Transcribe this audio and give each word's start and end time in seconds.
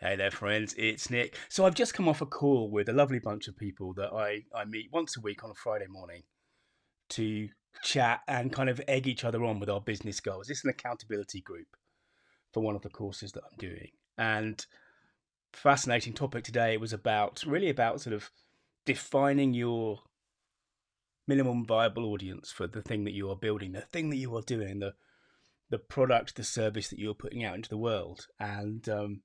Hey 0.00 0.16
there, 0.16 0.32
friends. 0.32 0.74
It's 0.76 1.08
Nick. 1.08 1.38
So 1.48 1.64
I've 1.64 1.76
just 1.76 1.94
come 1.94 2.08
off 2.08 2.20
a 2.20 2.26
call 2.26 2.68
with 2.68 2.88
a 2.88 2.92
lovely 2.92 3.20
bunch 3.20 3.46
of 3.46 3.56
people 3.56 3.94
that 3.94 4.12
I, 4.12 4.42
I 4.52 4.64
meet 4.64 4.90
once 4.92 5.16
a 5.16 5.20
week 5.20 5.44
on 5.44 5.52
a 5.52 5.54
Friday 5.54 5.86
morning 5.88 6.24
to 7.10 7.48
chat 7.84 8.20
and 8.26 8.52
kind 8.52 8.68
of 8.68 8.80
egg 8.88 9.06
each 9.06 9.24
other 9.24 9.44
on 9.44 9.60
with 9.60 9.70
our 9.70 9.80
business 9.80 10.18
goals. 10.18 10.50
It's 10.50 10.64
an 10.64 10.70
accountability 10.70 11.40
group 11.42 11.68
for 12.52 12.60
one 12.60 12.74
of 12.74 12.82
the 12.82 12.88
courses 12.88 13.30
that 13.32 13.44
I'm 13.44 13.56
doing. 13.56 13.92
And 14.18 14.66
fascinating 15.52 16.12
topic 16.12 16.42
today 16.42 16.76
was 16.76 16.92
about 16.92 17.44
really 17.46 17.70
about 17.70 18.00
sort 18.00 18.14
of 18.14 18.32
defining 18.84 19.54
your 19.54 20.00
minimum 21.28 21.64
viable 21.64 22.06
audience 22.06 22.50
for 22.50 22.66
the 22.66 22.82
thing 22.82 23.04
that 23.04 23.14
you 23.14 23.30
are 23.30 23.36
building, 23.36 23.70
the 23.70 23.82
thing 23.82 24.10
that 24.10 24.16
you 24.16 24.36
are 24.36 24.42
doing, 24.42 24.80
the 24.80 24.94
the 25.70 25.78
product, 25.78 26.34
the 26.34 26.44
service 26.44 26.88
that 26.88 26.98
you're 26.98 27.14
putting 27.14 27.44
out 27.44 27.54
into 27.54 27.70
the 27.70 27.78
world. 27.78 28.26
And 28.40 28.86
um, 28.88 29.22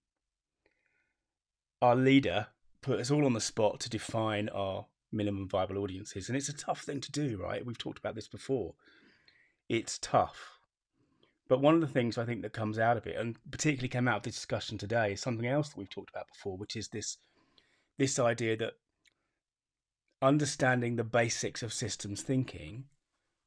our 1.82 1.96
leader 1.96 2.48
put 2.82 3.00
us 3.00 3.12
all 3.12 3.26
on 3.26 3.34
the 3.34 3.42
spot 3.42 3.80
to 3.82 3.90
define 3.90 4.50
our 4.50 4.86
minimum 5.12 5.48
viable 5.48 5.78
audiences. 5.78 6.28
And 6.28 6.38
it's 6.38 6.50
a 6.50 6.54
tough 6.54 6.82
thing 6.82 7.02
to 7.02 7.12
do, 7.12 7.38
right? 7.42 7.66
We've 7.66 7.78
talked 7.78 8.00
about 8.00 8.16
this 8.16 8.28
before. 8.28 8.76
It's 9.68 9.98
tough. 10.00 10.60
But 11.48 11.62
one 11.62 11.76
of 11.76 11.82
the 11.82 11.88
things 11.88 12.18
I 12.18 12.26
think 12.26 12.44
that 12.44 12.54
comes 12.54 12.78
out 12.78 12.98
of 12.98 13.08
it, 13.08 13.16
and 13.16 13.38
particularly 13.50 13.88
came 13.90 14.08
out 14.08 14.18
of 14.18 14.24
this 14.24 14.36
discussion 14.36 14.78
today, 14.78 15.14
is 15.14 15.22
something 15.22 15.48
else 15.48 15.70
that 15.70 15.78
we've 15.78 15.90
talked 15.90 16.12
about 16.12 16.28
before, 16.28 16.58
which 16.58 16.76
is 16.76 16.90
this 16.90 17.18
this 17.98 18.20
idea 18.20 18.56
that 18.56 18.74
understanding 20.22 20.96
the 20.96 21.04
basics 21.04 21.64
of 21.64 21.74
systems 21.74 22.22
thinking 22.22 22.86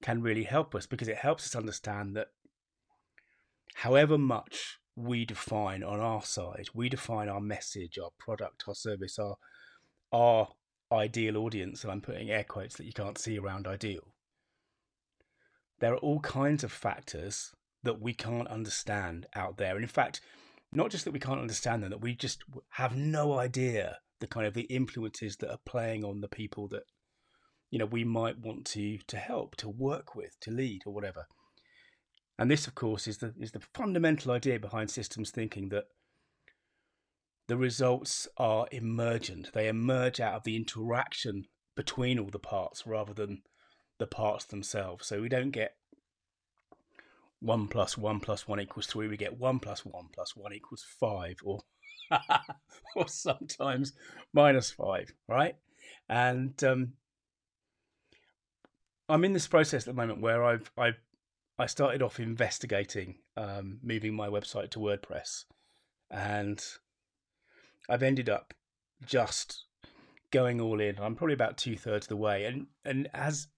can 0.03 0.21
really 0.21 0.45
help 0.45 0.75
us 0.75 0.85
because 0.85 1.09
it 1.09 1.17
helps 1.17 1.47
us 1.47 1.57
understand 1.57 2.15
that 2.17 2.29
however 3.77 4.19
much 4.19 4.79
we 4.97 5.25
define 5.25 5.83
on 5.83 6.01
our 6.01 6.23
side. 6.23 6.69
We 6.75 6.89
define 6.89 7.29
our 7.29 7.41
message, 7.41 7.99
our 7.99 8.11
product, 8.19 8.65
our 8.69 8.75
service, 8.75 9.19
our 9.19 9.37
our 10.13 10.49
ideal 10.93 11.39
audience, 11.39 11.83
and 11.83 11.91
I'm 11.91 12.03
putting 12.03 12.31
air 12.31 12.45
quotes 12.45 12.77
that 12.77 12.85
you 12.85 12.93
can't 12.93 13.17
see 13.17 13.39
around 13.39 13.67
ideal. 13.67 14.13
There 15.81 15.95
are 15.95 15.99
all 15.99 16.21
kinds 16.21 16.63
of 16.63 16.71
factors 16.71 17.55
that 17.83 18.01
we 18.01 18.13
can't 18.13 18.47
understand 18.49 19.27
out 19.35 19.57
there. 19.57 19.75
And 19.75 19.83
in 19.83 19.89
fact, 19.89 20.21
not 20.71 20.91
just 20.91 21.05
that 21.05 21.13
we 21.13 21.19
can't 21.19 21.41
understand 21.41 21.83
them, 21.83 21.91
that 21.91 22.01
we 22.01 22.15
just 22.15 22.45
have 22.71 22.97
no 22.97 23.39
idea 23.39 23.99
the 24.21 24.27
kind 24.27 24.47
of 24.47 24.55
the 24.55 24.63
influences 24.63 25.37
that 25.39 25.51
are 25.51 25.59
playing 25.67 26.05
on 26.05 26.21
the 26.21 26.29
people 26.29 26.69
that 26.69 26.85
you 27.71 27.79
know 27.79 27.87
we 27.87 28.05
might 28.05 28.39
want 28.39 28.65
to 28.67 28.99
to 29.07 29.17
help, 29.17 29.57
to 29.57 29.69
work 29.69 30.15
with, 30.15 30.39
to 30.41 30.51
lead 30.51 30.83
or 30.87 30.93
whatever. 30.93 31.27
And 32.43 32.51
this, 32.51 32.67
of 32.67 32.75
course, 32.75 33.07
is 33.07 33.19
the 33.19 33.33
is 33.39 33.53
the 33.53 33.61
fundamental 33.73 34.33
idea 34.33 34.59
behind 34.59 34.91
systems 34.91 35.31
thinking 35.31 35.69
that 35.69 35.85
the 37.47 37.57
results 37.57 38.27
are 38.37 38.67
emergent. 38.73 39.53
They 39.55 39.69
emerge 39.69 40.19
out 40.19 40.35
of 40.35 40.43
the 40.43 40.57
interaction 40.57 41.45
between 41.77 42.19
all 42.19 42.31
the 42.31 42.41
parts 42.41 42.85
rather 42.85 43.15
than 43.15 43.43
the 44.01 44.09
parts 44.09 44.45
themselves. 44.45 45.07
So 45.07 45.21
we 45.21 45.29
don't 45.29 45.53
get 45.53 45.77
one 47.39 47.69
plus 47.69 47.97
one 47.97 48.19
plus 48.19 48.49
one 48.49 48.59
equals 48.59 48.89
three. 48.89 49.07
We 49.07 49.17
get 49.17 49.39
one 49.39 49.61
plus 49.61 49.87
one 49.87 50.09
plus 50.13 50.35
one 50.35 50.53
equals 50.53 50.85
five, 50.99 51.37
or 51.45 51.61
or 52.97 53.07
sometimes 53.07 53.93
minus 54.33 54.73
five, 54.73 55.13
right? 55.29 55.55
And 56.09 56.61
um, 56.65 56.95
I'm 59.09 59.25
in 59.25 59.33
this 59.33 59.47
process 59.47 59.87
at 59.87 59.95
the 59.95 60.01
moment 60.01 60.21
where 60.21 60.43
I've 60.43 60.73
I've 60.77 60.99
I 61.59 61.67
started 61.67 62.03
off 62.03 62.19
investigating 62.19 63.17
um, 63.37 63.79
moving 63.83 64.15
my 64.15 64.29
website 64.29 64.71
to 64.71 64.79
WordPress, 64.79 65.45
and 66.11 66.65
I've 67.89 68.03
ended 68.03 68.29
up 68.31 68.55
just 69.05 69.65
going 70.31 70.61
all 70.61 70.81
in. 70.81 70.99
I'm 70.99 71.15
probably 71.15 71.35
about 71.35 71.59
two 71.59 71.77
thirds 71.77 72.07
of 72.07 72.11
the 72.11 72.17
way, 72.17 72.45
and 72.47 72.67
and 72.85 73.09
as 73.15 73.49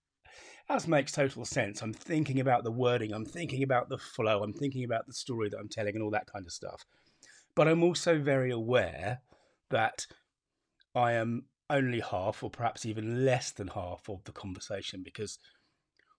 as 0.68 0.88
makes 0.88 1.12
total 1.12 1.44
sense. 1.44 1.82
I'm 1.82 1.92
thinking 1.92 2.40
about 2.40 2.64
the 2.64 2.72
wording, 2.72 3.12
I'm 3.12 3.26
thinking 3.26 3.62
about 3.62 3.88
the 3.88 3.98
flow, 3.98 4.42
I'm 4.42 4.52
thinking 4.52 4.84
about 4.84 5.06
the 5.06 5.12
story 5.12 5.48
that 5.50 5.58
I'm 5.58 5.68
telling, 5.68 5.94
and 5.94 6.02
all 6.02 6.10
that 6.10 6.30
kind 6.32 6.46
of 6.46 6.52
stuff. 6.52 6.84
But 7.54 7.68
I'm 7.68 7.82
also 7.82 8.18
very 8.18 8.50
aware 8.50 9.20
that 9.70 10.06
I 10.94 11.12
am 11.12 11.44
only 11.70 12.00
half, 12.00 12.42
or 12.42 12.50
perhaps 12.50 12.86
even 12.86 13.24
less 13.24 13.50
than 13.52 13.68
half, 13.68 14.08
of 14.08 14.24
the 14.24 14.32
conversation 14.32 15.02
because 15.04 15.38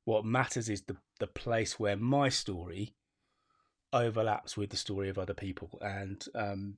what 0.05 0.23
matters 0.23 0.69
is 0.69 0.83
the 0.83 0.97
the 1.19 1.27
place 1.27 1.79
where 1.79 1.97
my 1.97 2.29
story 2.29 2.93
overlaps 3.91 4.57
with 4.57 4.69
the 4.69 4.77
story 4.77 5.09
of 5.09 5.17
other 5.17 5.33
people 5.33 5.79
and 5.81 6.25
um, 6.35 6.77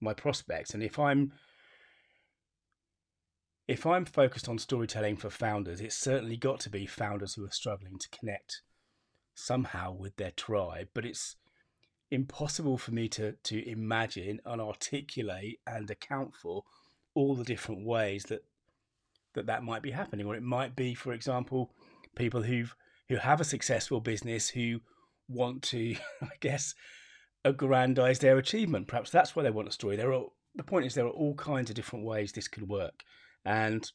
my 0.00 0.14
prospects. 0.14 0.74
And 0.74 0.82
if 0.82 0.98
I'm 0.98 1.32
if 3.68 3.86
I'm 3.86 4.04
focused 4.04 4.48
on 4.48 4.58
storytelling 4.58 5.16
for 5.16 5.30
founders, 5.30 5.80
it's 5.80 5.96
certainly 5.96 6.36
got 6.36 6.60
to 6.60 6.70
be 6.70 6.86
founders 6.86 7.34
who 7.34 7.44
are 7.44 7.50
struggling 7.52 7.98
to 7.98 8.18
connect 8.18 8.62
somehow 9.34 9.92
with 9.92 10.16
their 10.16 10.32
tribe. 10.32 10.88
But 10.94 11.04
it's 11.04 11.36
impossible 12.10 12.78
for 12.78 12.92
me 12.92 13.08
to 13.08 13.32
to 13.44 13.68
imagine 13.68 14.40
and 14.44 14.60
articulate 14.60 15.60
and 15.66 15.90
account 15.90 16.34
for 16.34 16.64
all 17.14 17.34
the 17.34 17.44
different 17.44 17.86
ways 17.86 18.24
that 18.24 18.44
that 19.34 19.46
that 19.46 19.62
might 19.62 19.82
be 19.82 19.90
happening. 19.90 20.26
Or 20.26 20.34
it 20.34 20.42
might 20.42 20.76
be, 20.76 20.94
for 20.94 21.12
example, 21.12 21.72
people 22.16 22.42
who've 22.42 22.74
who 23.08 23.16
have 23.16 23.40
a 23.40 23.44
successful 23.44 24.00
business 24.00 24.48
who 24.48 24.80
want 25.28 25.62
to, 25.62 25.96
I 26.22 26.30
guess, 26.40 26.74
aggrandize 27.44 28.20
their 28.20 28.38
achievement. 28.38 28.88
Perhaps 28.88 29.10
that's 29.10 29.34
why 29.34 29.42
they 29.42 29.50
want 29.50 29.68
a 29.68 29.72
story. 29.72 29.96
There 29.96 30.12
are 30.12 30.24
the 30.54 30.62
point 30.62 30.86
is 30.86 30.94
there 30.94 31.06
are 31.06 31.10
all 31.10 31.34
kinds 31.34 31.70
of 31.70 31.76
different 31.76 32.04
ways 32.04 32.32
this 32.32 32.48
could 32.48 32.68
work, 32.68 33.02
and 33.44 33.90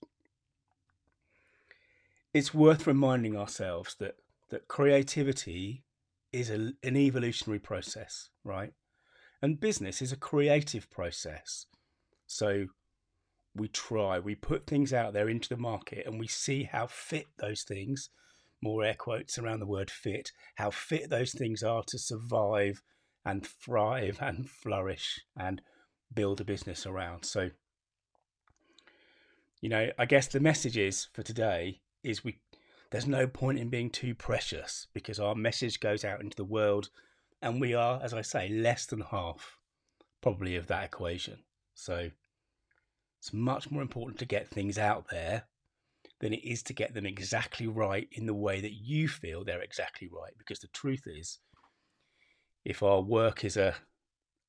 it's 2.33 2.53
worth 2.53 2.87
reminding 2.87 3.37
ourselves 3.37 3.95
that 3.99 4.15
that 4.49 4.67
creativity 4.67 5.83
is 6.31 6.49
a, 6.49 6.73
an 6.83 6.95
evolutionary 6.95 7.59
process, 7.59 8.29
right? 8.43 8.73
And 9.41 9.59
business 9.59 10.01
is 10.01 10.11
a 10.11 10.17
creative 10.17 10.89
process. 10.89 11.65
So 12.25 12.67
we 13.59 13.67
try, 13.67 14.19
we 14.19 14.35
put 14.35 14.67
things 14.67 14.93
out 14.93 15.13
there 15.13 15.29
into 15.29 15.49
the 15.49 15.57
market 15.57 16.05
and 16.05 16.19
we 16.19 16.27
see 16.27 16.63
how 16.63 16.87
fit 16.87 17.27
those 17.37 17.63
things, 17.63 18.09
more 18.61 18.83
air 18.83 18.95
quotes 18.95 19.37
around 19.37 19.59
the 19.59 19.67
word 19.67 19.91
fit, 19.91 20.31
how 20.55 20.69
fit 20.69 21.09
those 21.09 21.31
things 21.31 21.63
are 21.63 21.83
to 21.87 21.97
survive 21.97 22.81
and 23.25 23.45
thrive 23.45 24.17
and 24.21 24.49
flourish 24.49 25.21
and 25.37 25.61
build 26.13 26.41
a 26.41 26.45
business 26.45 26.85
around. 26.85 27.25
So, 27.25 27.49
you 29.61 29.69
know, 29.69 29.89
I 29.97 30.05
guess 30.05 30.27
the 30.27 30.39
message 30.39 30.77
is 30.77 31.07
for 31.13 31.23
today 31.23 31.81
is 32.03 32.23
we 32.23 32.39
there's 32.89 33.07
no 33.07 33.27
point 33.27 33.59
in 33.59 33.69
being 33.69 33.89
too 33.89 34.15
precious 34.15 34.87
because 34.93 35.19
our 35.19 35.35
message 35.35 35.81
goes 35.81 36.05
out 36.05 36.21
into 36.21 36.37
the 36.37 36.45
world 36.45 36.89
and 37.41 37.59
we 37.59 37.73
are, 37.73 37.99
as 38.01 38.13
I 38.13 38.21
say, 38.21 38.47
less 38.47 38.85
than 38.85 39.01
half 39.01 39.57
probably 40.21 40.55
of 40.55 40.67
that 40.67 40.85
equation. 40.85 41.39
So 41.75 42.09
it's 43.19 43.33
much 43.33 43.71
more 43.71 43.81
important 43.81 44.19
to 44.19 44.25
get 44.25 44.49
things 44.49 44.77
out 44.77 45.07
there 45.09 45.43
than 46.19 46.33
it 46.33 46.43
is 46.43 46.63
to 46.63 46.73
get 46.73 46.93
them 46.93 47.05
exactly 47.05 47.67
right 47.67 48.07
in 48.11 48.25
the 48.25 48.33
way 48.33 48.61
that 48.61 48.73
you 48.73 49.07
feel 49.07 49.43
they're 49.43 49.61
exactly 49.61 50.09
right. 50.11 50.33
Because 50.37 50.59
the 50.59 50.67
truth 50.67 51.03
is, 51.05 51.39
if 52.65 52.81
our 52.83 53.01
work 53.01 53.43
is 53.43 53.57
a 53.57 53.75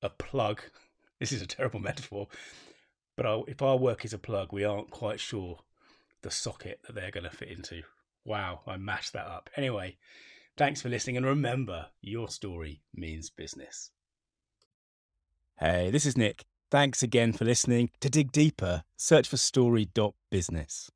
a 0.03 0.11
plug, 0.11 0.63
this 1.21 1.33
is 1.33 1.43
a 1.43 1.47
terrible 1.47 1.81
metaphor, 1.81 2.29
but 3.17 3.27
our, 3.27 3.45
if 3.49 3.63
our 3.63 3.77
work 3.77 4.05
is 4.05 4.13
a 4.13 4.19
plug, 4.19 4.53
we 4.53 4.65
aren't 4.65 4.91
quite 4.91 5.21
sure 5.21 5.59
the 6.23 6.31
socket 6.31 6.81
that 6.87 6.95
they're 6.95 7.11
going 7.11 7.25
to 7.25 7.31
fit 7.31 7.49
into. 7.49 7.83
Wow, 8.25 8.61
I 8.67 8.77
mashed 8.77 9.13
that 9.15 9.27
up. 9.27 9.51
Anyway, 9.57 9.97
thanks 10.57 10.81
for 10.81 10.89
listening, 10.89 11.17
and 11.17 11.27
remember, 11.27 11.87
your 12.01 12.29
story 12.29 12.83
means 12.95 13.31
business. 13.31 13.91
Hey, 15.59 15.91
this 15.91 16.07
is 16.07 16.17
Nick. 16.17 16.45
Thanks 16.71 17.03
again 17.03 17.33
for 17.33 17.45
listening. 17.47 17.91
To 18.01 18.11
dig 18.11 18.31
deeper, 18.31 18.83
search 18.97 19.27
for 19.29 19.39
story.business. 19.39 20.91